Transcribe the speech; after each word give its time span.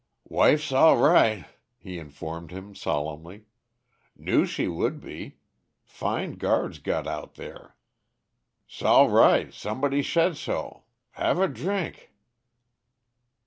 "Wife 0.27 0.63
'sall 0.63 0.97
righ'," 0.97 1.45
he 1.77 1.99
informed 1.99 2.49
him 2.49 2.73
solemnly. 2.73 3.45
"Knew 4.15 4.47
she 4.47 4.67
would 4.67 4.99
be 4.99 5.37
fine 5.83 6.37
guards's 6.39 6.79
got 6.81 7.05
out 7.05 7.35
there. 7.35 7.75
'Sall 8.65 9.09
righ' 9.11 9.51
somebody 9.51 10.01
shaid 10.01 10.37
sho. 10.37 10.85
Have 11.11 11.37
a 11.37 11.47
drink." 11.47 12.11